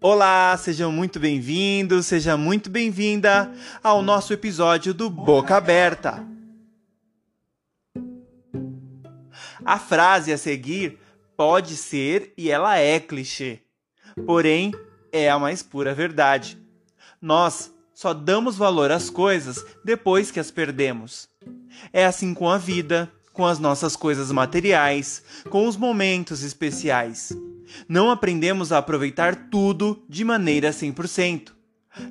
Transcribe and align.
Olá, 0.00 0.56
sejam 0.56 0.92
muito 0.92 1.18
bem-vindos, 1.18 2.06
seja 2.06 2.36
muito 2.36 2.70
bem-vinda 2.70 3.52
ao 3.82 4.00
nosso 4.00 4.32
episódio 4.32 4.94
do 4.94 5.10
Boca 5.10 5.56
Aberta. 5.56 6.24
A 9.64 9.76
frase 9.76 10.32
a 10.32 10.38
seguir 10.38 11.00
pode 11.36 11.76
ser 11.76 12.32
e 12.38 12.48
ela 12.48 12.78
é 12.78 13.00
clichê, 13.00 13.58
porém 14.24 14.72
é 15.10 15.28
a 15.28 15.36
mais 15.36 15.64
pura 15.64 15.92
verdade. 15.92 16.56
Nós 17.20 17.74
só 17.92 18.14
damos 18.14 18.56
valor 18.56 18.92
às 18.92 19.10
coisas 19.10 19.66
depois 19.84 20.30
que 20.30 20.38
as 20.38 20.52
perdemos. 20.52 21.28
É 21.92 22.06
assim 22.06 22.34
com 22.34 22.48
a 22.48 22.56
vida, 22.56 23.10
com 23.32 23.44
as 23.44 23.58
nossas 23.58 23.96
coisas 23.96 24.30
materiais, 24.30 25.24
com 25.50 25.66
os 25.66 25.76
momentos 25.76 26.44
especiais. 26.44 27.36
Não 27.88 28.10
aprendemos 28.10 28.72
a 28.72 28.78
aproveitar 28.78 29.48
tudo 29.50 30.04
de 30.08 30.24
maneira 30.24 30.70
100%. 30.70 31.52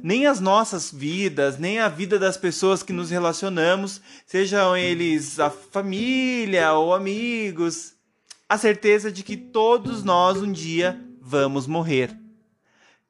Nem 0.03 0.25
as 0.25 0.39
nossas 0.39 0.91
vidas, 0.91 1.57
nem 1.57 1.79
a 1.79 1.87
vida 1.87 2.19
das 2.19 2.37
pessoas 2.37 2.83
que 2.83 2.91
nos 2.91 3.09
relacionamos, 3.09 4.01
sejam 4.25 4.75
eles 4.75 5.39
a 5.39 5.49
família 5.49 6.73
ou 6.73 6.93
amigos. 6.93 7.93
A 8.49 8.57
certeza 8.57 9.11
de 9.11 9.23
que 9.23 9.37
todos 9.37 10.03
nós 10.03 10.37
um 10.37 10.51
dia 10.51 10.99
vamos 11.21 11.67
morrer. 11.67 12.17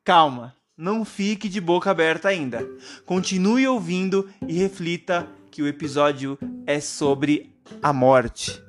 Calma, 0.03 0.55
não 0.75 1.03
fique 1.03 1.49
de 1.49 1.59
boca 1.59 1.91
aberta 1.91 2.29
ainda. 2.29 2.67
Continue 3.05 3.67
ouvindo 3.67 4.29
e 4.47 4.53
reflita 4.53 5.27
que 5.51 5.61
o 5.61 5.67
episódio 5.67 6.37
é 6.65 6.79
sobre 6.79 7.55
a 7.81 7.91
morte. 7.91 8.66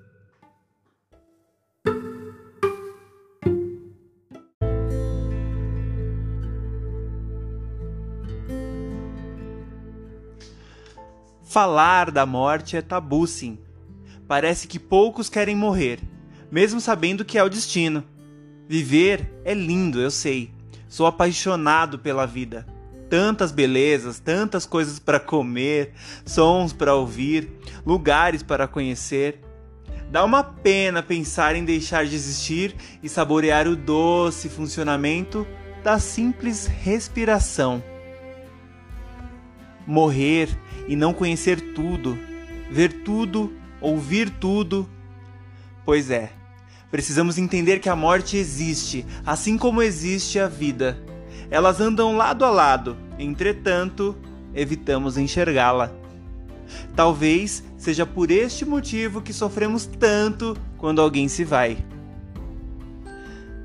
Falar 11.49 12.11
da 12.11 12.27
morte 12.27 12.77
é 12.77 12.83
tabu, 12.83 13.27
sim. 13.27 13.59
Parece 14.29 14.69
que 14.69 14.79
poucos 14.79 15.31
querem 15.31 15.57
morrer, 15.57 15.99
mesmo 16.53 16.79
sabendo 16.79 17.25
que 17.25 17.39
é 17.39 17.43
o 17.43 17.49
destino. 17.49 18.05
Viver 18.69 19.41
é 19.47 19.55
lindo, 19.55 19.99
eu 19.99 20.11
sei. 20.11 20.51
Sou 20.91 21.07
apaixonado 21.07 21.99
pela 21.99 22.27
vida. 22.27 22.67
Tantas 23.09 23.51
belezas, 23.51 24.21
tantas 24.21 24.67
coisas 24.67 24.99
para 24.99 25.19
comer, 25.19 25.95
sons 26.27 26.75
para 26.75 26.95
ouvir, 26.95 27.51
lugares 27.87 28.43
para 28.43 28.69
conhecer. 28.69 29.41
Dá 30.11 30.23
uma 30.27 30.45
pena 30.45 31.03
pensar 31.03 31.57
em 31.57 31.65
deixar 31.65 32.05
de 32.05 32.15
existir 32.15 32.77
e 33.03 33.09
saborear 33.09 33.67
o 33.67 33.75
doce 33.75 34.51
funcionamento 34.51 35.47
da 35.83 35.99
simples 35.99 36.67
respiração. 36.67 37.83
Morrer 39.89 40.51
e 40.87 40.95
não 40.95 41.15
conhecer 41.15 41.73
tudo, 41.73 42.19
ver 42.71 42.93
tudo, 43.03 43.51
ouvir 43.81 44.29
tudo. 44.29 44.87
Pois 45.83 46.11
é, 46.11 46.31
precisamos 46.91 47.39
entender 47.39 47.79
que 47.79 47.89
a 47.89 47.97
morte 47.97 48.37
existe, 48.37 49.07
assim 49.25 49.57
como 49.57 49.81
existe 49.81 50.39
a 50.39 50.47
vida. 50.47 51.03
Elas 51.51 51.81
andam 51.81 52.15
lado 52.19 52.45
a 52.45 52.51
lado, 52.51 52.99
entretanto, 53.19 54.15
evitamos 54.55 55.17
enxergá-la. 55.17 55.91
Talvez 56.95 57.65
seja 57.79 58.05
por 58.05 58.31
este 58.31 58.67
motivo 58.67 59.23
que 59.23 59.33
sofremos 59.33 59.87
tanto 59.87 60.55
quando 60.77 61.01
alguém 61.01 61.29
se 61.29 61.45
vai. 61.45 61.83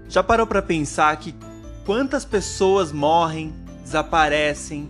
Já 0.07 0.23
parou 0.23 0.47
para 0.47 0.61
pensar 0.61 1.17
que 1.17 1.35
quantas 1.85 2.23
pessoas 2.23 2.94
morrem, 2.94 3.53
desaparecem, 3.83 4.89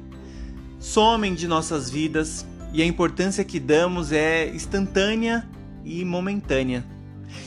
somem 0.84 1.34
de 1.34 1.48
nossas 1.48 1.90
vidas 1.90 2.46
e 2.74 2.82
a 2.82 2.86
importância 2.86 3.46
que 3.46 3.58
damos 3.58 4.12
é 4.12 4.50
instantânea 4.50 5.48
e 5.86 6.04
momentânea. 6.04 6.86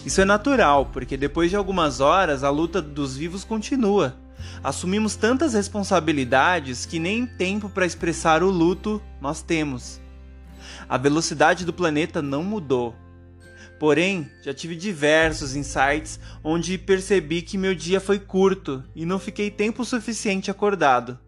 Isso 0.06 0.22
é 0.22 0.24
natural, 0.24 0.86
porque 0.86 1.18
depois 1.18 1.50
de 1.50 1.56
algumas 1.56 2.00
horas 2.00 2.42
a 2.42 2.48
luta 2.48 2.80
dos 2.80 3.14
vivos 3.14 3.44
continua. 3.44 4.16
Assumimos 4.64 5.16
tantas 5.16 5.52
responsabilidades 5.52 6.86
que 6.86 6.98
nem 6.98 7.26
tempo 7.26 7.68
para 7.68 7.84
expressar 7.84 8.42
o 8.42 8.50
luto 8.50 9.02
nós 9.20 9.42
temos. 9.42 10.00
A 10.88 10.96
velocidade 10.96 11.66
do 11.66 11.74
planeta 11.74 12.22
não 12.22 12.42
mudou. 12.42 12.96
Porém, 13.78 14.30
já 14.42 14.54
tive 14.54 14.74
diversos 14.74 15.54
insights 15.54 16.18
onde 16.42 16.78
percebi 16.78 17.42
que 17.42 17.58
meu 17.58 17.74
dia 17.74 18.00
foi 18.00 18.18
curto 18.18 18.82
e 18.94 19.04
não 19.04 19.18
fiquei 19.18 19.50
tempo 19.50 19.84
suficiente 19.84 20.50
acordado 20.50 21.18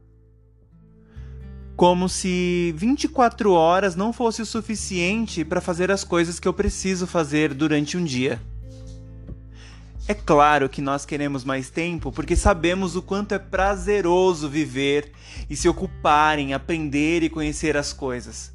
como 1.78 2.08
se 2.08 2.74
24 2.76 3.52
horas 3.52 3.94
não 3.94 4.12
fosse 4.12 4.42
o 4.42 4.46
suficiente 4.46 5.44
para 5.44 5.60
fazer 5.60 5.92
as 5.92 6.02
coisas 6.02 6.40
que 6.40 6.48
eu 6.48 6.52
preciso 6.52 7.06
fazer 7.06 7.54
durante 7.54 7.96
um 7.96 8.02
dia. 8.02 8.42
É 10.08 10.12
claro 10.12 10.68
que 10.68 10.82
nós 10.82 11.06
queremos 11.06 11.44
mais 11.44 11.70
tempo 11.70 12.10
porque 12.10 12.34
sabemos 12.34 12.96
o 12.96 13.02
quanto 13.02 13.32
é 13.32 13.38
prazeroso 13.38 14.48
viver 14.48 15.12
e 15.48 15.54
se 15.54 15.68
ocupar 15.68 16.40
em 16.40 16.52
aprender 16.52 17.22
e 17.22 17.30
conhecer 17.30 17.76
as 17.76 17.92
coisas. 17.92 18.52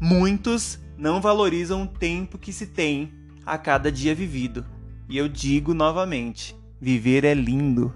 Muitos 0.00 0.78
não 0.96 1.20
valorizam 1.20 1.82
o 1.82 1.86
tempo 1.86 2.38
que 2.38 2.54
se 2.54 2.66
tem 2.66 3.12
a 3.44 3.58
cada 3.58 3.92
dia 3.92 4.14
vivido. 4.14 4.64
E 5.10 5.18
eu 5.18 5.28
digo 5.28 5.74
novamente: 5.74 6.56
viver 6.80 7.22
é 7.22 7.34
lindo. 7.34 7.94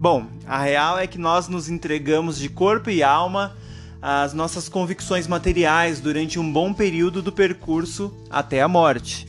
Bom, 0.00 0.28
a 0.46 0.62
real 0.62 0.96
é 0.96 1.08
que 1.08 1.18
nós 1.18 1.48
nos 1.48 1.68
entregamos 1.68 2.38
de 2.38 2.48
corpo 2.48 2.88
e 2.88 3.02
alma 3.02 3.56
às 4.00 4.32
nossas 4.32 4.68
convicções 4.68 5.26
materiais 5.26 5.98
durante 5.98 6.38
um 6.38 6.52
bom 6.52 6.72
período 6.72 7.20
do 7.20 7.32
percurso 7.32 8.16
até 8.30 8.62
a 8.62 8.68
morte. 8.68 9.26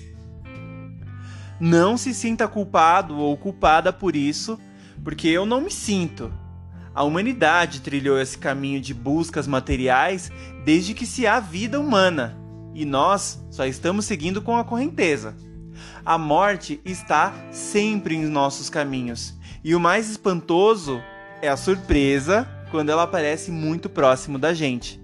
Não 1.59 1.97
se 1.97 2.13
sinta 2.13 2.47
culpado 2.47 3.18
ou 3.18 3.35
culpada 3.35 3.91
por 3.91 4.16
isso, 4.16 4.59
porque 5.03 5.28
eu 5.28 5.44
não 5.44 5.59
me 5.59 5.72
sinto. 5.72 6.31
A 6.94 7.03
humanidade 7.03 7.81
trilhou 7.81 8.22
esse 8.22 8.38
caminho 8.38 8.79
de 8.79 8.94
buscas 8.94 9.47
materiais 9.47 10.31
desde 10.63 10.94
que 10.94 11.08
se 11.08 11.25
há 11.25 11.40
vida 11.40 11.79
humana, 11.79 12.38
e 12.75 12.85
nós 12.85 13.44
só 13.50 13.66
estamos 13.66 14.06
seguindo 14.06 14.40
com 14.40 14.56
a 14.56 14.63
correnteza. 14.63 15.35
A 16.06 16.16
morte 16.16 16.79
está 16.85 17.34
sempre 17.52 18.13
em 18.13 18.28
nossos 18.28 18.69
caminhos 18.69 19.39
e 19.64 19.75
o 19.75 19.80
mais 19.80 20.09
espantoso 20.09 21.02
é 21.42 21.50
a 21.50 21.58
surpresa 21.58 22.47
quando 22.72 22.90
ela 22.90 23.03
aparece 23.03 23.52
muito 23.52 23.90
próximo 23.90 24.38
da 24.38 24.53
gente. 24.53 25.00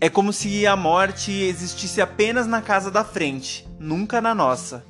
É 0.00 0.08
como 0.08 0.32
se 0.32 0.66
a 0.66 0.76
morte 0.76 1.32
existisse 1.32 2.00
apenas 2.00 2.46
na 2.46 2.60
casa 2.60 2.90
da 2.90 3.04
frente, 3.04 3.66
nunca 3.78 4.20
na 4.20 4.34
nossa. 4.34 4.84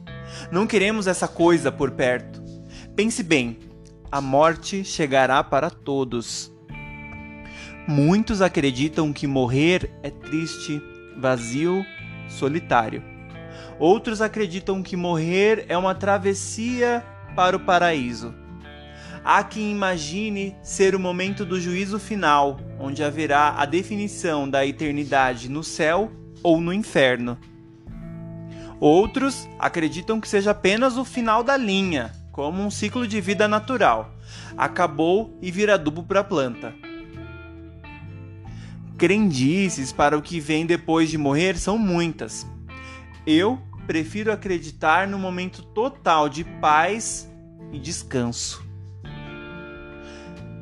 Não 0.50 0.66
queremos 0.66 1.06
essa 1.06 1.28
coisa 1.28 1.70
por 1.70 1.90
perto. 1.90 2.42
Pense 2.96 3.22
bem, 3.22 3.58
a 4.10 4.20
morte 4.20 4.84
chegará 4.84 5.42
para 5.44 5.70
todos. 5.70 6.52
Muitos 7.86 8.40
acreditam 8.40 9.12
que 9.12 9.26
morrer 9.26 9.90
é 10.02 10.10
triste, 10.10 10.82
vazio, 11.18 11.84
solitário. 12.28 13.02
Outros 13.78 14.22
acreditam 14.22 14.82
que 14.82 14.96
morrer 14.96 15.66
é 15.68 15.76
uma 15.76 15.94
travessia 15.94 17.04
para 17.34 17.56
o 17.56 17.60
paraíso. 17.60 18.34
Há 19.24 19.42
quem 19.42 19.70
imagine 19.70 20.54
ser 20.62 20.94
o 20.94 21.00
momento 21.00 21.44
do 21.44 21.58
juízo 21.58 21.98
final, 21.98 22.60
onde 22.78 23.02
haverá 23.02 23.54
a 23.56 23.64
definição 23.64 24.48
da 24.48 24.66
eternidade 24.66 25.48
no 25.48 25.64
céu 25.64 26.12
ou 26.42 26.60
no 26.60 26.72
inferno. 26.72 27.38
Outros 28.78 29.48
acreditam 29.58 30.20
que 30.20 30.28
seja 30.28 30.50
apenas 30.50 30.98
o 30.98 31.04
final 31.04 31.42
da 31.42 31.56
linha, 31.56 32.12
como 32.30 32.62
um 32.62 32.70
ciclo 32.70 33.06
de 33.06 33.18
vida 33.20 33.48
natural. 33.48 34.14
Acabou 34.58 35.38
e 35.40 35.50
vira 35.50 35.74
adubo 35.74 36.02
para 36.02 36.20
a 36.20 36.24
planta. 36.24 36.74
Crendices 38.98 39.90
para 39.90 40.18
o 40.18 40.22
que 40.22 40.38
vem 40.38 40.66
depois 40.66 41.08
de 41.08 41.16
morrer 41.16 41.56
são 41.56 41.78
muitas. 41.78 42.46
Eu 43.26 43.58
prefiro 43.86 44.32
acreditar 44.32 45.06
no 45.06 45.18
momento 45.18 45.62
total 45.62 46.28
de 46.28 46.44
paz 46.44 47.30
e 47.72 47.78
descanso. 47.78 48.64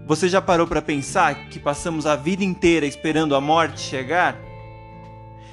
Você 0.06 0.28
já 0.28 0.42
parou 0.42 0.66
para 0.66 0.82
pensar 0.82 1.48
que 1.48 1.58
passamos 1.58 2.06
a 2.06 2.16
vida 2.16 2.42
inteira 2.42 2.84
esperando 2.84 3.36
a 3.36 3.40
morte 3.40 3.80
chegar? 3.80 4.36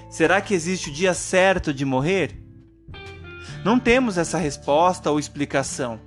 Será 0.10 0.42
que 0.42 0.56
existe 0.56 0.90
o 0.90 0.94
dia 0.94 1.14
certo 1.14 1.72
de 1.74 1.86
morrer? 1.86 2.36
Não 3.64 3.80
temos 3.80 4.18
essa 4.18 4.38
resposta 4.38 5.12
ou 5.12 5.20
explicação. 5.20 6.00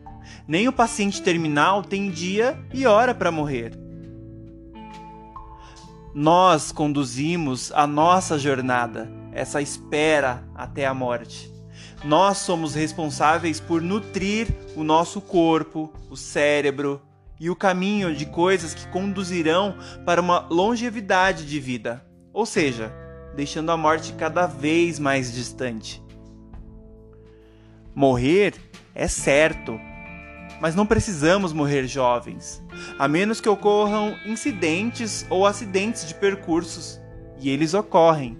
Nem 0.48 0.66
o 0.66 0.72
paciente 0.72 1.22
terminal 1.22 1.82
tem 1.82 2.10
dia 2.10 2.58
e 2.74 2.84
hora 2.84 3.14
para 3.14 3.30
morrer. 3.30 3.78
Nós 6.14 6.72
conduzimos 6.72 7.70
a 7.72 7.86
nossa 7.86 8.38
jornada, 8.38 9.10
essa 9.32 9.62
espera 9.62 10.42
até 10.54 10.84
a 10.84 10.92
morte. 10.92 11.51
Nós 12.04 12.38
somos 12.38 12.74
responsáveis 12.74 13.60
por 13.60 13.80
nutrir 13.80 14.48
o 14.76 14.82
nosso 14.82 15.20
corpo, 15.20 15.92
o 16.10 16.16
cérebro 16.16 17.00
e 17.38 17.50
o 17.50 17.56
caminho 17.56 18.14
de 18.14 18.26
coisas 18.26 18.74
que 18.74 18.86
conduzirão 18.88 19.76
para 20.04 20.20
uma 20.20 20.46
longevidade 20.50 21.44
de 21.46 21.58
vida, 21.58 22.04
ou 22.32 22.46
seja, 22.46 22.92
deixando 23.34 23.70
a 23.70 23.76
morte 23.76 24.12
cada 24.12 24.46
vez 24.46 24.98
mais 24.98 25.32
distante. 25.32 26.02
Morrer 27.94 28.54
é 28.94 29.08
certo, 29.08 29.78
mas 30.60 30.74
não 30.74 30.86
precisamos 30.86 31.52
morrer 31.52 31.86
jovens, 31.86 32.62
a 32.98 33.08
menos 33.08 33.40
que 33.40 33.48
ocorram 33.48 34.16
incidentes 34.24 35.26
ou 35.28 35.46
acidentes 35.46 36.06
de 36.06 36.14
percursos, 36.14 37.00
e 37.40 37.50
eles 37.50 37.74
ocorrem. 37.74 38.38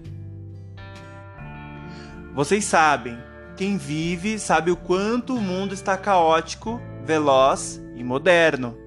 Vocês 2.33 2.63
sabem, 2.63 3.17
quem 3.55 3.77
vive 3.77 4.39
sabe 4.39 4.71
o 4.71 4.75
quanto 4.75 5.35
o 5.35 5.41
mundo 5.41 5.73
está 5.73 5.95
caótico, 5.95 6.81
veloz 7.05 7.81
e 7.95 8.03
moderno. 8.03 8.77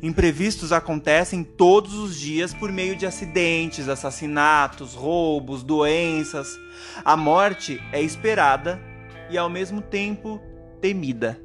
Imprevistos 0.00 0.72
acontecem 0.72 1.42
todos 1.42 1.94
os 1.94 2.16
dias 2.16 2.54
por 2.54 2.70
meio 2.70 2.94
de 2.94 3.04
acidentes, 3.04 3.88
assassinatos, 3.88 4.94
roubos, 4.94 5.64
doenças. 5.64 6.48
A 7.04 7.16
morte 7.16 7.80
é 7.92 8.00
esperada 8.00 8.80
e 9.28 9.36
ao 9.36 9.48
mesmo 9.48 9.80
tempo 9.80 10.40
temida. 10.80 11.40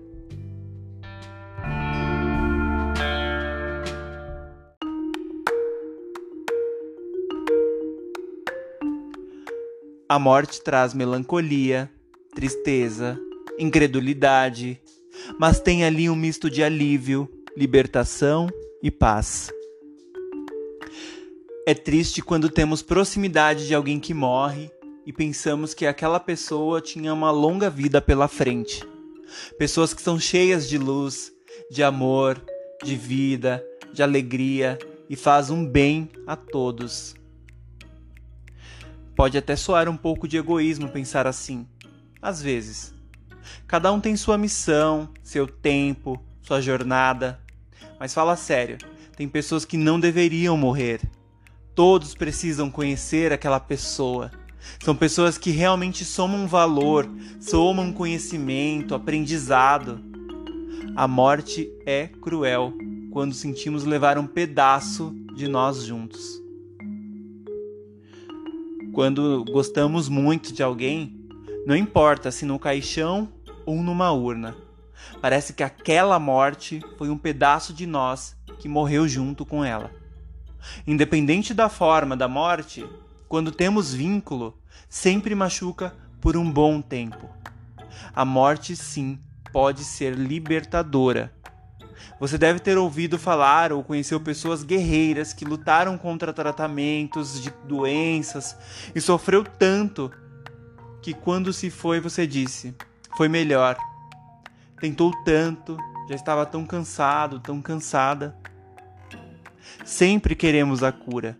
A 10.07 10.19
morte 10.19 10.61
traz 10.61 10.93
melancolia, 10.93 11.89
tristeza, 12.33 13.19
incredulidade, 13.59 14.81
mas 15.39 15.59
tem 15.59 15.83
ali 15.83 16.09
um 16.09 16.15
misto 16.15 16.49
de 16.49 16.63
alívio, 16.63 17.29
libertação 17.55 18.49
e 18.81 18.89
paz. 18.89 19.51
É 21.67 21.73
triste 21.73 22.21
quando 22.21 22.49
temos 22.49 22.81
proximidade 22.81 23.67
de 23.67 23.75
alguém 23.75 23.99
que 23.99 24.13
morre 24.13 24.71
e 25.05 25.13
pensamos 25.13 25.73
que 25.73 25.85
aquela 25.85 26.19
pessoa 26.19 26.81
tinha 26.81 27.13
uma 27.13 27.31
longa 27.31 27.69
vida 27.69 28.01
pela 28.01 28.27
frente. 28.27 28.83
Pessoas 29.57 29.93
que 29.93 30.01
são 30.01 30.19
cheias 30.19 30.67
de 30.67 30.77
luz, 30.77 31.31
de 31.69 31.83
amor, 31.83 32.43
de 32.83 32.95
vida, 32.95 33.63
de 33.93 34.01
alegria 34.01 34.79
e 35.09 35.15
faz 35.15 35.49
um 35.49 35.65
bem 35.65 36.09
a 36.25 36.35
todos. 36.35 37.15
Pode 39.15 39.37
até 39.37 39.55
soar 39.55 39.87
um 39.87 39.97
pouco 39.97 40.27
de 40.27 40.37
egoísmo 40.37 40.89
pensar 40.89 41.27
assim, 41.27 41.67
às 42.21 42.41
vezes. 42.41 42.93
Cada 43.67 43.91
um 43.91 43.99
tem 43.99 44.15
sua 44.15 44.37
missão, 44.37 45.09
seu 45.23 45.47
tempo, 45.47 46.21
sua 46.41 46.61
jornada. 46.61 47.39
Mas 47.99 48.13
fala 48.13 48.35
sério, 48.35 48.77
tem 49.15 49.27
pessoas 49.27 49.65
que 49.65 49.77
não 49.77 49.99
deveriam 49.99 50.55
morrer. 50.57 51.01
Todos 51.73 52.13
precisam 52.13 52.69
conhecer 52.69 53.31
aquela 53.31 53.59
pessoa. 53.59 54.31
São 54.83 54.95
pessoas 54.95 55.37
que 55.37 55.49
realmente 55.49 56.05
somam 56.05 56.47
valor, 56.47 57.09
somam 57.39 57.91
conhecimento, 57.91 58.93
aprendizado. 58.93 59.99
A 60.95 61.07
morte 61.07 61.71
é 61.85 62.07
cruel 62.07 62.73
quando 63.11 63.33
sentimos 63.33 63.83
levar 63.83 64.17
um 64.17 64.27
pedaço 64.27 65.15
de 65.35 65.47
nós 65.47 65.83
juntos. 65.83 66.41
Quando 68.93 69.45
gostamos 69.45 70.09
muito 70.09 70.53
de 70.53 70.61
alguém, 70.61 71.20
não 71.65 71.75
importa 71.75 72.31
se 72.31 72.45
no 72.45 72.59
caixão 72.59 73.31
ou 73.65 73.75
numa 73.77 74.11
urna, 74.11 74.55
parece 75.21 75.53
que 75.53 75.63
aquela 75.63 76.19
morte 76.19 76.81
foi 76.97 77.09
um 77.09 77.17
pedaço 77.17 77.73
de 77.73 77.85
nós 77.85 78.35
que 78.59 78.67
morreu 78.67 79.07
junto 79.07 79.45
com 79.45 79.63
ela. 79.63 79.91
Independente 80.85 81.53
da 81.53 81.69
forma 81.69 82.15
da 82.15 82.27
morte, 82.27 82.87
quando 83.27 83.51
temos 83.51 83.93
vínculo, 83.93 84.57
sempre 84.89 85.33
machuca 85.33 85.95
por 86.19 86.37
um 86.37 86.51
bom 86.51 86.81
tempo. 86.81 87.29
A 88.13 88.23
morte, 88.23 88.75
sim, 88.75 89.19
pode 89.51 89.83
ser 89.83 90.15
libertadora 90.15 91.33
você 92.21 92.37
deve 92.37 92.59
ter 92.59 92.77
ouvido 92.77 93.17
falar 93.17 93.73
ou 93.73 93.83
conheceu 93.83 94.19
pessoas 94.19 94.63
guerreiras 94.63 95.33
que 95.33 95.43
lutaram 95.43 95.97
contra 95.97 96.31
tratamentos 96.31 97.41
de 97.41 97.51
doenças 97.67 98.55
e 98.93 99.01
sofreu 99.01 99.43
tanto 99.43 100.11
que 101.01 101.13
quando 101.13 101.51
se 101.51 101.69
foi 101.69 101.99
você 101.99 102.25
disse: 102.27 102.75
"Foi 103.15 103.27
melhor". 103.27 103.77
Tentou 104.79 105.11
tanto, 105.23 105.77
já 106.09 106.15
estava 106.15 106.45
tão 106.45 106.65
cansado, 106.65 107.39
tão 107.39 107.61
cansada. 107.61 108.35
Sempre 109.85 110.35
queremos 110.35 110.83
a 110.83 110.91
cura, 110.91 111.37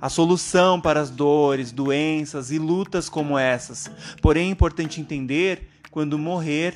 a 0.00 0.08
solução 0.08 0.80
para 0.80 1.00
as 1.00 1.10
dores, 1.10 1.72
doenças 1.72 2.50
e 2.50 2.58
lutas 2.58 3.08
como 3.08 3.38
essas. 3.38 3.90
Porém, 4.22 4.48
é 4.48 4.50
importante 4.50 5.00
entender 5.00 5.68
quando 5.90 6.18
morrer 6.18 6.74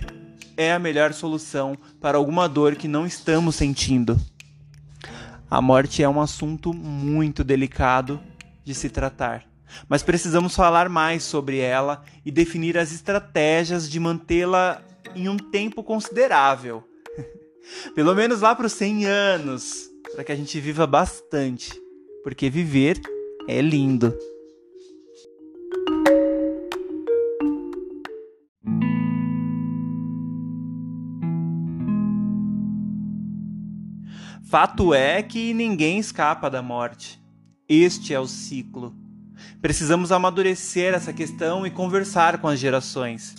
é 0.56 0.72
a 0.72 0.78
melhor 0.78 1.12
solução 1.12 1.76
para 2.00 2.18
alguma 2.18 2.48
dor 2.48 2.76
que 2.76 2.88
não 2.88 3.06
estamos 3.06 3.56
sentindo. 3.56 4.20
A 5.50 5.60
morte 5.60 6.02
é 6.02 6.08
um 6.08 6.20
assunto 6.20 6.72
muito 6.72 7.44
delicado 7.44 8.20
de 8.64 8.74
se 8.74 8.88
tratar, 8.88 9.44
mas 9.88 10.02
precisamos 10.02 10.54
falar 10.54 10.88
mais 10.88 11.22
sobre 11.22 11.58
ela 11.58 12.02
e 12.24 12.30
definir 12.30 12.78
as 12.78 12.92
estratégias 12.92 13.88
de 13.90 13.98
mantê-la 13.98 14.82
em 15.14 15.28
um 15.28 15.36
tempo 15.36 15.82
considerável. 15.82 16.82
Pelo 17.94 18.14
menos 18.14 18.40
lá 18.40 18.54
para 18.54 18.66
os 18.66 18.72
100 18.72 19.06
anos, 19.06 19.90
para 20.14 20.24
que 20.24 20.32
a 20.32 20.36
gente 20.36 20.58
viva 20.60 20.86
bastante, 20.86 21.72
porque 22.22 22.50
viver 22.50 23.00
é 23.48 23.60
lindo. 23.60 24.16
Fato 34.52 34.92
é 34.92 35.22
que 35.22 35.54
ninguém 35.54 35.98
escapa 35.98 36.50
da 36.50 36.60
morte. 36.60 37.18
Este 37.66 38.12
é 38.12 38.20
o 38.20 38.26
ciclo. 38.26 39.01
Precisamos 39.60 40.12
amadurecer 40.12 40.94
essa 40.94 41.12
questão 41.12 41.66
e 41.66 41.70
conversar 41.70 42.38
com 42.38 42.48
as 42.48 42.58
gerações. 42.58 43.34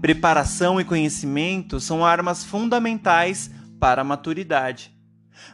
Preparação 0.00 0.80
e 0.80 0.84
conhecimento 0.84 1.80
são 1.80 2.04
armas 2.04 2.44
fundamentais 2.44 3.50
para 3.80 4.02
a 4.02 4.04
maturidade. 4.04 4.92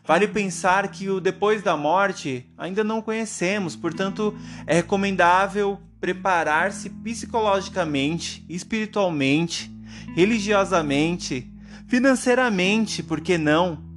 Vale 0.05 0.29
pensar 0.29 0.89
que 0.89 1.09
o 1.09 1.21
depois 1.21 1.63
da 1.63 1.77
morte 1.77 2.51
ainda 2.57 2.83
não 2.83 3.03
conhecemos, 3.03 3.77
portanto, 3.77 4.37
é 4.67 4.75
recomendável 4.75 5.81
preparar-se 6.01 6.91
psicologicamente, 6.91 8.45
espiritualmente, 8.49 9.71
religiosamente, 10.15 11.53
financeiramente, 11.87 13.03
por 13.03 13.21
que 13.21 13.37
não? 13.37 13.91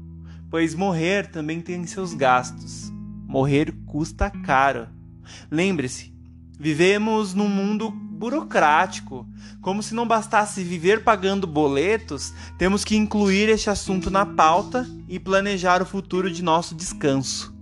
pois 0.53 0.75
morrer 0.75 1.31
também 1.31 1.59
tem 1.59 1.83
seus 1.87 2.13
gastos. 2.13 2.91
Morrer 3.25 3.73
custa 3.87 4.29
caro. 4.29 4.87
Lembre-se, 5.49 6.13
vivemos 6.59 7.33
num 7.33 7.49
mundo 7.49 7.91
burocrático. 7.91 9.27
Como 9.61 9.83
se 9.83 9.93
não 9.93 10.07
bastasse 10.07 10.63
viver 10.63 11.03
pagando 11.03 11.45
boletos, 11.45 12.33
temos 12.57 12.85
que 12.85 12.95
incluir 12.95 13.49
este 13.49 13.69
assunto 13.69 14.09
na 14.09 14.25
pauta 14.25 14.87
e 15.07 15.19
planejar 15.19 15.81
o 15.81 15.85
futuro 15.85 16.31
de 16.31 16.41
nosso 16.41 16.73
descanso. 16.73 17.53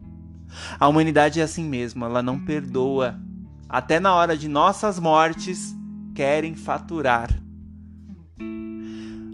A 0.79 0.87
humanidade 0.87 1.39
é 1.39 1.43
assim 1.43 1.63
mesmo, 1.63 2.05
ela 2.05 2.21
não 2.21 2.39
perdoa. 2.39 3.19
Até 3.67 3.99
na 3.99 4.13
hora 4.13 4.37
de 4.37 4.47
nossas 4.47 4.99
mortes, 4.99 5.75
querem 6.13 6.55
faturar. 6.55 7.29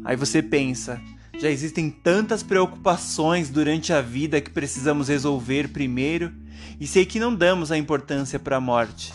Aí 0.05 0.15
você 0.15 0.41
pensa, 0.41 1.01
já 1.37 1.49
existem 1.49 1.89
tantas 1.89 2.41
preocupações 2.41 3.49
durante 3.49 3.91
a 3.91 4.01
vida 4.01 4.39
que 4.39 4.49
precisamos 4.49 5.09
resolver 5.09 5.69
primeiro 5.69 6.31
e 6.79 6.87
sei 6.87 7.05
que 7.05 7.19
não 7.19 7.33
damos 7.33 7.71
a 7.71 7.77
importância 7.77 8.39
para 8.39 8.57
a 8.57 8.61
morte. 8.61 9.13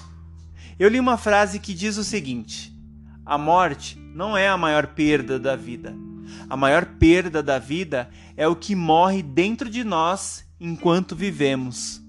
Eu 0.79 0.89
li 0.89 0.99
uma 0.99 1.17
frase 1.17 1.59
que 1.59 1.75
diz 1.75 1.97
o 1.97 2.05
seguinte: 2.05 2.75
A 3.25 3.39
morte 3.39 3.99
não 4.15 4.37
é 4.37 4.49
a 4.49 4.57
maior 4.57 4.89
perda 4.89 5.39
da 5.39 5.55
vida. 5.55 5.95
A 6.49 6.57
maior 6.57 6.85
perda 6.85 7.43
da 7.43 7.59
vida 7.59 8.11
é 8.37 8.47
o 8.49 8.57
que 8.57 8.75
morre 8.75 9.23
dentro 9.23 9.71
de 9.71 9.85
nós 9.85 10.45
enquanto 10.61 11.17
vivemos. 11.17 12.03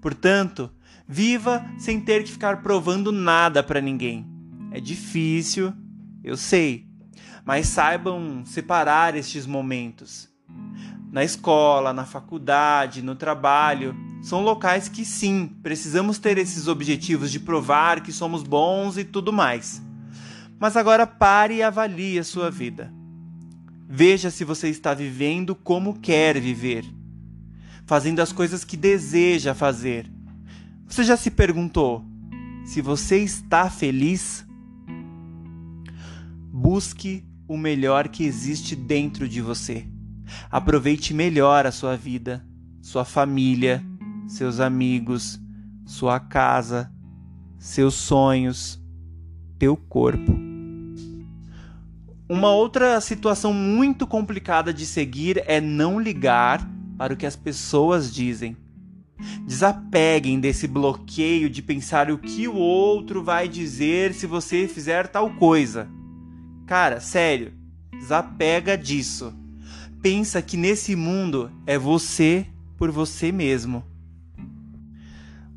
Portanto, 0.00 0.70
viva 1.06 1.64
sem 1.78 2.00
ter 2.00 2.24
que 2.24 2.32
ficar 2.32 2.62
provando 2.62 3.10
nada 3.10 3.62
para 3.62 3.80
ninguém. 3.80 4.26
É 4.70 4.80
difícil, 4.80 5.72
eu 6.22 6.36
sei, 6.36 6.86
mas 7.44 7.66
saibam 7.66 8.44
separar 8.44 9.16
estes 9.16 9.46
momentos. 9.46 10.28
Na 11.10 11.24
escola, 11.24 11.92
na 11.92 12.04
faculdade, 12.04 13.00
no 13.00 13.14
trabalho, 13.14 13.96
são 14.20 14.42
locais 14.42 14.88
que 14.88 15.04
sim, 15.04 15.46
precisamos 15.62 16.18
ter 16.18 16.38
esses 16.38 16.68
objetivos 16.68 17.30
de 17.30 17.38
provar 17.38 18.00
que 18.00 18.12
somos 18.12 18.42
bons 18.42 18.98
e 18.98 19.04
tudo 19.04 19.32
mais. 19.32 19.80
Mas 20.58 20.76
agora 20.76 21.06
pare 21.06 21.56
e 21.56 21.62
avalie 21.62 22.18
a 22.18 22.24
sua 22.24 22.50
vida. 22.50 22.92
Veja 23.88 24.30
se 24.30 24.44
você 24.44 24.68
está 24.68 24.92
vivendo 24.92 25.54
como 25.54 25.98
quer 25.98 26.38
viver, 26.38 26.84
fazendo 27.86 28.20
as 28.20 28.32
coisas 28.32 28.64
que 28.64 28.76
deseja 28.76 29.54
fazer. 29.54 30.10
Você 30.86 31.04
já 31.04 31.16
se 31.16 31.30
perguntou 31.30 32.04
se 32.66 32.82
você 32.82 33.18
está 33.18 33.70
feliz? 33.70 34.44
Busque 36.52 37.24
o 37.46 37.56
melhor 37.56 38.08
que 38.08 38.24
existe 38.24 38.76
dentro 38.76 39.28
de 39.28 39.40
você. 39.40 39.86
Aproveite 40.50 41.14
melhor 41.14 41.64
a 41.64 41.72
sua 41.72 41.96
vida, 41.96 42.44
sua 42.82 43.04
família, 43.04 43.82
seus 44.28 44.60
amigos, 44.60 45.40
sua 45.86 46.20
casa, 46.20 46.92
seus 47.58 47.94
sonhos, 47.94 48.80
teu 49.58 49.76
corpo. 49.76 50.38
Uma 52.28 52.52
outra 52.52 53.00
situação 53.00 53.54
muito 53.54 54.06
complicada 54.06 54.72
de 54.72 54.84
seguir 54.84 55.42
é 55.46 55.62
não 55.62 55.98
ligar 55.98 56.68
para 56.98 57.14
o 57.14 57.16
que 57.16 57.24
as 57.24 57.34
pessoas 57.34 58.12
dizem. 58.12 58.54
Desapeguem 59.46 60.38
desse 60.38 60.68
bloqueio 60.68 61.48
de 61.48 61.62
pensar 61.62 62.10
o 62.10 62.18
que 62.18 62.46
o 62.46 62.54
outro 62.54 63.24
vai 63.24 63.48
dizer 63.48 64.12
se 64.12 64.26
você 64.26 64.68
fizer 64.68 65.08
tal 65.08 65.30
coisa. 65.36 65.88
Cara, 66.66 67.00
sério, 67.00 67.54
desapega 67.98 68.76
disso. 68.76 69.32
Pensa 70.02 70.42
que 70.42 70.56
nesse 70.56 70.94
mundo 70.94 71.50
é 71.66 71.78
você 71.78 72.46
por 72.76 72.90
você 72.90 73.32
mesmo. 73.32 73.82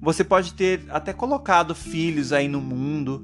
Você 0.02 0.24
pode 0.24 0.56
ter 0.56 0.84
até 0.90 1.14
colocado 1.14 1.76
filhos 1.76 2.34
aí 2.34 2.48
no 2.48 2.60
mundo, 2.60 3.24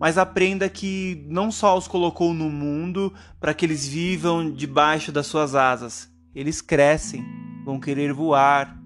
mas 0.00 0.16
aprenda 0.16 0.66
que 0.66 1.26
não 1.28 1.52
só 1.52 1.76
os 1.76 1.86
colocou 1.86 2.32
no 2.32 2.48
mundo 2.48 3.12
para 3.38 3.52
que 3.52 3.66
eles 3.66 3.86
vivam 3.86 4.50
debaixo 4.50 5.12
das 5.12 5.26
suas 5.26 5.54
asas. 5.54 6.10
Eles 6.34 6.62
crescem, 6.62 7.22
vão 7.66 7.78
querer 7.78 8.14
voar, 8.14 8.78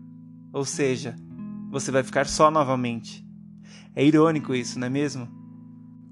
ou 0.52 0.64
seja, 0.64 1.14
você 1.70 1.92
vai 1.92 2.02
ficar 2.02 2.26
só 2.26 2.50
novamente. 2.50 3.24
É 3.94 4.04
irônico 4.04 4.52
isso, 4.52 4.78
não 4.78 4.88
é 4.88 4.90
mesmo? 4.90 5.28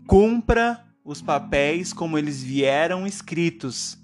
Cumpra 0.07 0.85
os 1.05 1.21
papéis 1.21 1.93
como 1.93 2.17
eles 2.17 2.41
vieram 2.41 3.07
escritos. 3.07 3.99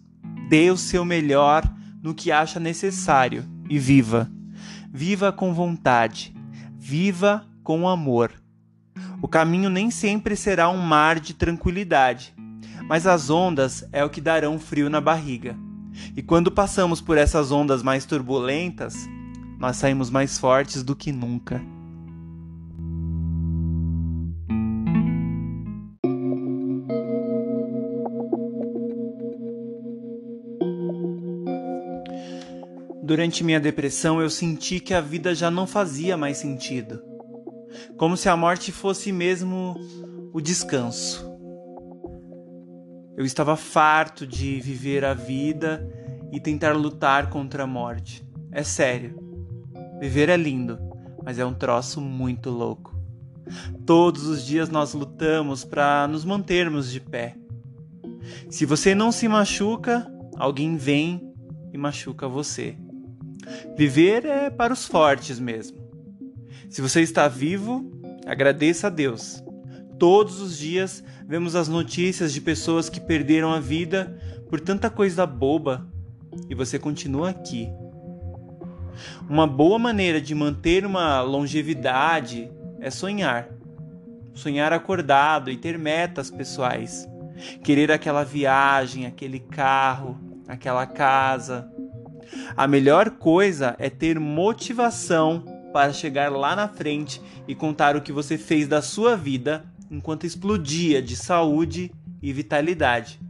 Dê 0.48 0.70
o 0.70 0.76
seu 0.76 1.04
melhor 1.04 1.62
no 2.02 2.12
que 2.12 2.32
acha 2.32 2.58
necessário 2.58 3.44
e 3.70 3.78
viva. 3.78 4.28
Viva 4.92 5.32
com 5.32 5.54
vontade. 5.54 6.33
Viva 6.86 7.46
com 7.62 7.88
amor. 7.88 8.30
O 9.22 9.26
caminho 9.26 9.70
nem 9.70 9.90
sempre 9.90 10.36
será 10.36 10.68
um 10.68 10.76
mar 10.76 11.18
de 11.18 11.32
tranquilidade, 11.32 12.34
mas 12.86 13.06
as 13.06 13.30
ondas 13.30 13.88
é 13.90 14.04
o 14.04 14.10
que 14.10 14.20
darão 14.20 14.58
frio 14.58 14.90
na 14.90 15.00
barriga. 15.00 15.56
E 16.14 16.22
quando 16.22 16.52
passamos 16.52 17.00
por 17.00 17.16
essas 17.16 17.50
ondas 17.50 17.82
mais 17.82 18.04
turbulentas, 18.04 19.08
nós 19.58 19.78
saímos 19.78 20.10
mais 20.10 20.36
fortes 20.36 20.82
do 20.82 20.94
que 20.94 21.10
nunca. 21.10 21.58
Durante 33.04 33.44
minha 33.44 33.60
depressão, 33.60 34.18
eu 34.18 34.30
senti 34.30 34.80
que 34.80 34.94
a 34.94 35.00
vida 35.00 35.34
já 35.34 35.50
não 35.50 35.66
fazia 35.66 36.16
mais 36.16 36.38
sentido. 36.38 37.02
Como 37.98 38.16
se 38.16 38.30
a 38.30 38.36
morte 38.36 38.72
fosse 38.72 39.12
mesmo 39.12 39.76
o 40.32 40.40
descanso. 40.40 41.22
Eu 43.14 43.26
estava 43.26 43.56
farto 43.56 44.26
de 44.26 44.58
viver 44.58 45.04
a 45.04 45.12
vida 45.12 45.86
e 46.32 46.40
tentar 46.40 46.72
lutar 46.72 47.28
contra 47.28 47.64
a 47.64 47.66
morte. 47.66 48.26
É 48.50 48.62
sério. 48.62 49.14
Viver 50.00 50.30
é 50.30 50.36
lindo, 50.38 50.78
mas 51.22 51.38
é 51.38 51.44
um 51.44 51.52
troço 51.52 52.00
muito 52.00 52.48
louco. 52.48 52.98
Todos 53.84 54.26
os 54.26 54.46
dias 54.46 54.70
nós 54.70 54.94
lutamos 54.94 55.62
para 55.62 56.08
nos 56.08 56.24
mantermos 56.24 56.90
de 56.90 57.02
pé. 57.02 57.36
Se 58.48 58.64
você 58.64 58.94
não 58.94 59.12
se 59.12 59.28
machuca, 59.28 60.10
alguém 60.38 60.78
vem 60.78 61.34
e 61.70 61.76
machuca 61.76 62.26
você. 62.26 62.78
Viver 63.76 64.24
é 64.24 64.50
para 64.50 64.72
os 64.72 64.86
fortes 64.86 65.38
mesmo. 65.38 65.78
Se 66.68 66.80
você 66.80 67.00
está 67.02 67.28
vivo, 67.28 67.90
agradeça 68.26 68.88
a 68.88 68.90
Deus. 68.90 69.42
Todos 69.98 70.40
os 70.40 70.58
dias 70.58 71.04
vemos 71.26 71.54
as 71.54 71.68
notícias 71.68 72.32
de 72.32 72.40
pessoas 72.40 72.88
que 72.88 73.00
perderam 73.00 73.52
a 73.52 73.60
vida 73.60 74.18
por 74.48 74.60
tanta 74.60 74.90
coisa 74.90 75.26
boba 75.26 75.86
e 76.48 76.54
você 76.54 76.78
continua 76.78 77.30
aqui. 77.30 77.68
Uma 79.28 79.46
boa 79.46 79.78
maneira 79.78 80.20
de 80.20 80.34
manter 80.34 80.84
uma 80.84 81.20
longevidade 81.20 82.50
é 82.80 82.90
sonhar. 82.90 83.48
Sonhar 84.32 84.72
acordado 84.72 85.50
e 85.50 85.56
ter 85.56 85.78
metas 85.78 86.30
pessoais. 86.30 87.08
Querer 87.62 87.90
aquela 87.90 88.24
viagem, 88.24 89.06
aquele 89.06 89.40
carro, 89.40 90.18
aquela 90.46 90.86
casa, 90.86 91.70
a 92.56 92.66
melhor 92.66 93.10
coisa 93.10 93.76
é 93.78 93.88
ter 93.90 94.18
motivação 94.18 95.44
para 95.72 95.92
chegar 95.92 96.30
lá 96.30 96.54
na 96.54 96.68
frente 96.68 97.20
e 97.48 97.54
contar 97.54 97.96
o 97.96 98.00
que 98.00 98.12
você 98.12 98.38
fez 98.38 98.68
da 98.68 98.80
sua 98.80 99.16
vida 99.16 99.64
enquanto 99.90 100.24
explodia 100.24 101.02
de 101.02 101.16
saúde 101.16 101.90
e 102.22 102.32
vitalidade. 102.32 103.20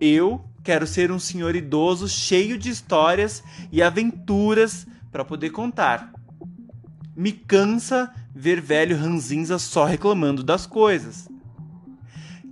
Eu 0.00 0.44
quero 0.64 0.86
ser 0.86 1.12
um 1.12 1.18
senhor 1.18 1.54
idoso 1.54 2.08
cheio 2.08 2.58
de 2.58 2.70
histórias 2.70 3.42
e 3.70 3.82
aventuras 3.82 4.86
para 5.12 5.24
poder 5.24 5.50
contar. 5.50 6.12
Me 7.14 7.30
cansa 7.30 8.12
ver 8.34 8.60
velho 8.60 8.96
ranzinza 8.96 9.58
só 9.58 9.84
reclamando 9.84 10.42
das 10.42 10.66
coisas. 10.66 11.28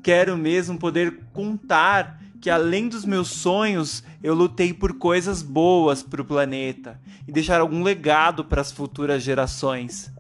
Quero 0.01 0.37
mesmo 0.37 0.79
poder 0.79 1.19
contar 1.33 2.22
que 2.43 2.51
além 2.51 2.89
dos 2.89 3.05
meus 3.05 3.29
sonhos, 3.29 4.03
eu 4.21 4.35
lutei 4.35 4.75
por 4.75 4.99
coisas 4.99 5.43
boas 5.43 6.03
para 6.03 6.21
o 6.21 6.25
planeta 6.25 7.01
e 7.27 7.31
deixar 7.31 7.61
algum 7.61 7.85
legado 7.85 8.45
para 8.45 8.61
as 8.61 8.73
futuras 8.73 9.23
gerações. 9.23 10.13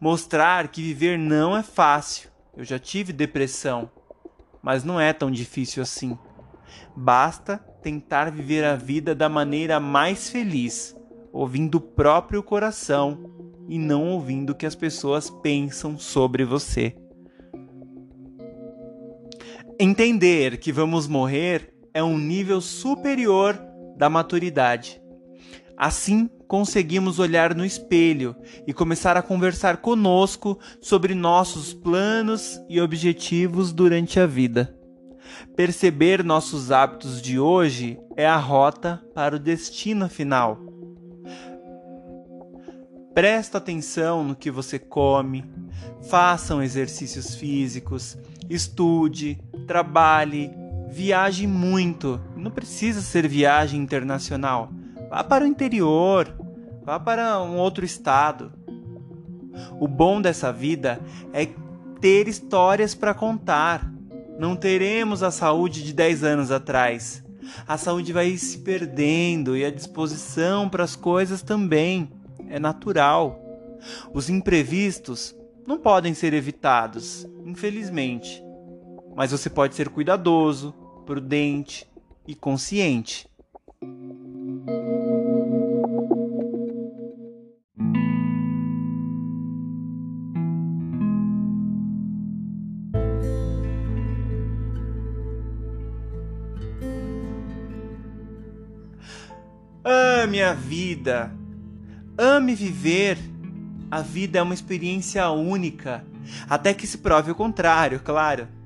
Mostrar 0.00 0.66
que 0.66 0.82
viver 0.82 1.16
não 1.16 1.56
é 1.56 1.62
fácil. 1.62 2.30
Eu 2.56 2.64
já 2.64 2.80
tive 2.80 3.12
depressão, 3.12 3.88
mas 4.60 4.82
não 4.82 5.00
é 5.00 5.12
tão 5.12 5.30
difícil 5.30 5.80
assim. 5.80 6.18
Basta 6.96 7.58
tentar 7.80 8.32
viver 8.32 8.64
a 8.64 8.74
vida 8.74 9.14
da 9.14 9.28
maneira 9.28 9.78
mais 9.78 10.28
feliz, 10.28 10.96
ouvindo 11.32 11.76
o 11.76 11.80
próprio 11.80 12.42
coração 12.42 13.54
e 13.68 13.78
não 13.78 14.08
ouvindo 14.08 14.50
o 14.50 14.54
que 14.56 14.66
as 14.66 14.74
pessoas 14.74 15.30
pensam 15.30 15.96
sobre 15.96 16.44
você. 16.44 16.96
Entender 19.80 20.58
que 20.58 20.72
vamos 20.72 21.06
morrer 21.06 21.72
é 21.94 22.02
um 22.02 22.18
nível 22.18 22.60
superior 22.60 23.56
da 23.96 24.10
maturidade. 24.10 25.00
Assim, 25.76 26.28
conseguimos 26.48 27.20
olhar 27.20 27.54
no 27.54 27.64
espelho 27.64 28.34
e 28.66 28.72
começar 28.72 29.16
a 29.16 29.22
conversar 29.22 29.76
conosco 29.76 30.58
sobre 30.80 31.14
nossos 31.14 31.72
planos 31.72 32.60
e 32.68 32.80
objetivos 32.80 33.72
durante 33.72 34.18
a 34.18 34.26
vida. 34.26 34.76
Perceber 35.54 36.24
nossos 36.24 36.72
hábitos 36.72 37.22
de 37.22 37.38
hoje 37.38 38.00
é 38.16 38.26
a 38.26 38.36
rota 38.36 39.00
para 39.14 39.36
o 39.36 39.38
destino 39.38 40.08
final. 40.08 40.58
Presta 43.14 43.58
atenção 43.58 44.24
no 44.24 44.34
que 44.34 44.50
você 44.50 44.76
come, 44.76 45.44
façam 46.08 46.60
exercícios 46.60 47.36
físicos, 47.36 48.18
estude, 48.48 49.38
trabalhe, 49.68 50.50
viaje 50.88 51.46
muito. 51.46 52.18
Não 52.34 52.50
precisa 52.50 53.02
ser 53.02 53.28
viagem 53.28 53.80
internacional. 53.80 54.70
Vá 55.10 55.22
para 55.22 55.44
o 55.44 55.46
interior, 55.46 56.34
vá 56.82 56.98
para 56.98 57.40
um 57.42 57.56
outro 57.58 57.84
estado. 57.84 58.50
O 59.78 59.86
bom 59.86 60.20
dessa 60.20 60.50
vida 60.50 60.98
é 61.32 61.46
ter 62.00 62.26
histórias 62.26 62.94
para 62.94 63.12
contar. 63.12 63.92
Não 64.38 64.56
teremos 64.56 65.22
a 65.22 65.30
saúde 65.30 65.84
de 65.84 65.92
10 65.92 66.24
anos 66.24 66.50
atrás. 66.50 67.22
A 67.66 67.76
saúde 67.76 68.12
vai 68.12 68.36
se 68.36 68.58
perdendo 68.58 69.56
e 69.56 69.64
a 69.64 69.70
disposição 69.70 70.68
para 70.68 70.84
as 70.84 70.96
coisas 70.96 71.42
também. 71.42 72.10
É 72.48 72.58
natural. 72.58 73.38
Os 74.14 74.30
imprevistos 74.30 75.34
não 75.66 75.78
podem 75.78 76.14
ser 76.14 76.32
evitados, 76.32 77.26
infelizmente 77.44 78.47
mas 79.18 79.32
você 79.32 79.50
pode 79.50 79.74
ser 79.74 79.88
cuidadoso, 79.88 80.72
prudente 81.04 81.84
e 82.24 82.36
consciente. 82.36 83.28
Ah, 99.82 100.22
Ame 100.22 100.40
a 100.40 100.52
vida. 100.52 101.34
Ame 102.16 102.54
viver. 102.54 103.18
A 103.90 104.00
vida 104.00 104.38
é 104.38 104.42
uma 104.42 104.54
experiência 104.54 105.28
única. 105.28 106.04
Até 106.48 106.72
que 106.72 106.86
se 106.86 106.98
prove 106.98 107.32
o 107.32 107.34
contrário, 107.34 107.98
claro. 107.98 108.57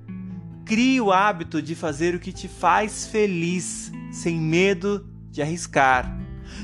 Crie 0.64 1.00
o 1.00 1.12
hábito 1.12 1.60
de 1.60 1.74
fazer 1.74 2.14
o 2.14 2.20
que 2.20 2.32
te 2.32 2.46
faz 2.46 3.06
feliz, 3.06 3.90
sem 4.12 4.38
medo 4.38 5.08
de 5.30 5.42
arriscar. 5.42 6.16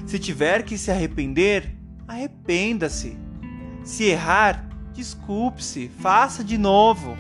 Se 0.07 0.19
tiver 0.19 0.63
que 0.63 0.79
se 0.79 0.91
arrepender, 0.91 1.77
arrependa-se. 2.07 3.19
Se 3.83 4.05
errar, 4.05 4.69
desculpe-se, 4.93 5.89
faça 6.01 6.45
de 6.45 6.57
novo. 6.57 7.17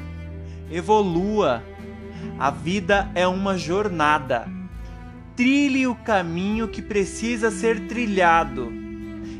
Evolua. 0.70 1.64
A 2.38 2.50
vida 2.50 3.10
é 3.14 3.26
uma 3.26 3.58
jornada. 3.58 4.46
Trilhe 5.34 5.86
o 5.86 5.94
caminho 5.94 6.68
que 6.68 6.82
precisa 6.82 7.50
ser 7.50 7.88
trilhado. 7.88 8.72